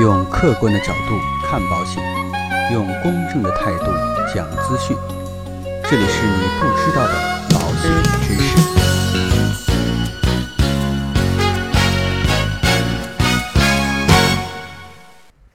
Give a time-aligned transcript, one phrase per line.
[0.00, 2.00] 用客观的角度看保险，
[2.72, 3.86] 用公正的态度
[4.32, 4.96] 讲资讯。
[5.90, 7.14] 这里是你不知道的
[7.50, 7.90] 保险
[8.22, 8.56] 知识。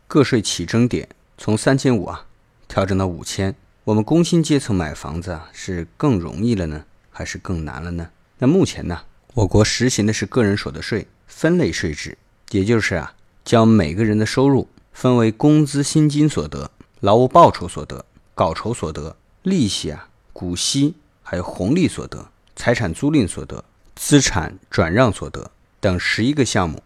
[0.09, 1.07] 个税起征点
[1.38, 2.25] 从三千五啊
[2.68, 3.55] 调整到五千，
[3.86, 8.10] 我们工薪阶层买房子啊是更容易了呢，还是更难了呢？
[8.39, 9.04] 那目前呢，
[9.36, 12.18] 我国实行的是个人所得税分类税制，
[12.52, 13.14] 也就是啊，
[13.44, 23.64] 将每个人的收入分为工资薪金所得、劳务报酬所得、稿酬所得、利息啊、股息还有红利所得、财产租赁所得、
[23.95, 26.81] 资产转让所得等十一个项目，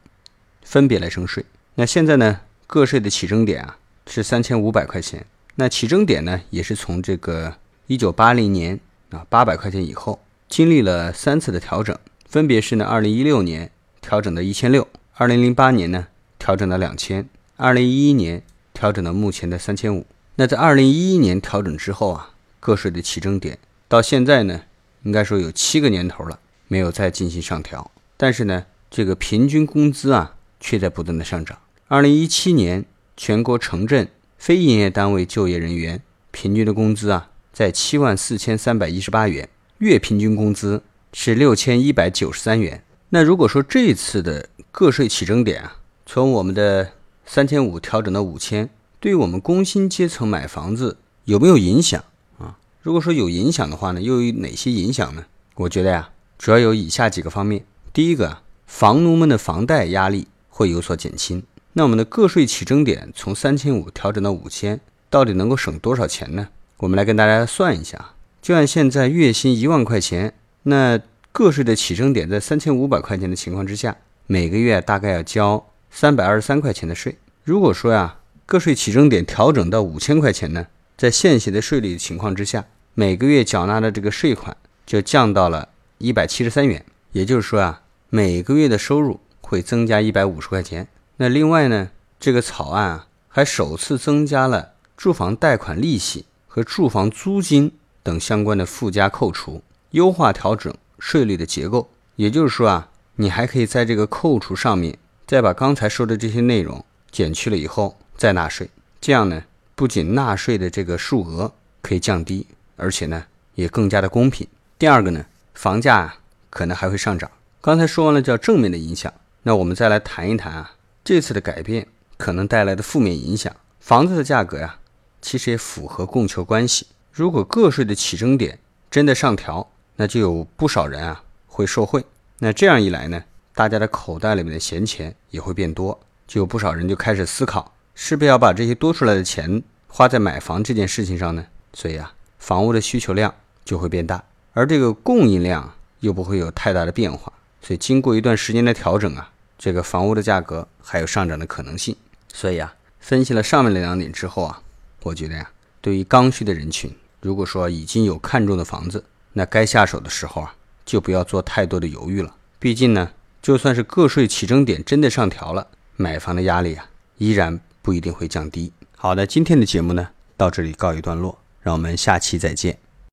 [0.63, 1.45] 分别来征税。
[1.75, 5.25] 那现在呢，个税的起征点啊是三千五百块钱。
[5.55, 7.55] 那起征点呢，也是从这个
[7.87, 11.97] 一九八零年啊八百块钱以后，经历了三次的调整，
[12.27, 16.07] 分别是呢二零一六年调整到一千六，二零零八年呢
[16.39, 18.41] 调整到两千，二零一一年
[18.73, 20.05] 调整到目前的三千五。
[20.35, 24.61] 那在二零一一年调整之后啊，个税的起征点到现在呢，
[25.03, 27.89] 应该说有七个年头了，没有再进行上调。
[28.15, 31.57] 但是呢，这个平均工资啊，却在不断的上涨。
[31.87, 40.83] 二零一七年，全国城镇非营业单位就业人员平均的工资啊，在七万四千三百一十八元，月平均工资
[41.13, 42.83] 是六千一百九十三元。
[43.09, 45.77] 那如果说这次的个税起征点啊，
[46.09, 46.93] 从我们的
[47.25, 48.69] 三千五调整到五千，
[49.01, 52.01] 对于我们工薪阶层买房子有没有影响
[52.39, 52.57] 啊？
[52.81, 55.25] 如果说有影响的话呢，又有哪些影响呢？
[55.55, 57.65] 我觉得呀，主要有以下几个方面。
[57.91, 61.43] 第一个，房奴们的房贷压力会有所减轻。
[61.73, 64.79] 那我们的个税起征点从三千五调整到五千，
[65.09, 66.47] 到底能够省多少钱呢？
[66.77, 68.13] 我们来跟大家算一下。
[68.41, 70.33] 就按现在月薪一万块钱，
[70.63, 71.01] 那
[71.33, 75.65] 个税的起征点在三千五百块钱的情况之下，每个月大概要交
[75.99, 77.17] 三百二十三块钱的税。
[77.43, 84.55] 如果说呀，个税起征点调整到五千块钱呢，在现行的税率情况之下，每个月缴纳的这个税款
[84.85, 86.85] 就降到了一百七十三元。
[87.13, 90.87] 也就是说啊，每个月的收入会增加一百五十块钱。
[91.15, 91.89] 那另外呢，
[92.19, 97.71] 这个草案啊，还首次增加了住房贷款利息和住房租金
[98.03, 101.89] 等相关的附加扣除，优化调整税率的结构。
[102.17, 104.95] 也就是说啊，你还可以在这个扣除上面
[105.27, 108.69] 再把刚才说的这些内容减去了以后再纳税。
[109.01, 109.43] 这样呢，
[109.75, 114.47] 不仅纳税的这个数额可以降低，而且呢，也更加的公平。
[114.79, 116.15] 第二个呢，房价
[116.49, 117.29] 可能还会上涨。
[117.59, 120.71] 刚才说完了叫正面的影响，那我们再来谈一谈啊。
[121.03, 124.77] 这次的改变可能带来的负面影响，房子的价格呀，
[125.21, 126.87] 其实也符合供求关系。
[127.11, 128.59] 如果个税的起征点
[128.89, 132.05] 真的上调，那就有不少人啊会受贿。
[132.39, 133.23] 那这样一来呢，
[133.57, 141.43] 大家的口袋里面的闲钱也会变多，就有不少人就开始思考，是不是要把这些多出来的钱花在买房这件事情上呢？
[141.73, 143.33] 所以啊，房屋的需求量
[143.65, 144.23] 就会变大，
[144.53, 147.33] 而这个供应量又不会有太大的变化。
[147.59, 149.31] 所以经过一段时间的调整啊。
[149.57, 151.95] 这个房屋的价格还有上涨的可能性，
[152.31, 154.61] 所以啊，分析了上面的两点之后啊，
[155.01, 155.49] 我觉得呀，
[155.81, 159.03] 对于刚需的人群，如果说已经有看中的房子，
[159.33, 160.53] 那该下手的时候啊，
[160.85, 162.35] 就不要做太多的犹豫了。
[162.59, 168.73] 毕竟呢，就算是个税起征点真的上调了，买房的压力啊，依然不一定会降低。
[168.95, 172.77] 好的，今天的节目呢，到这里告一段落，让我们下期再见。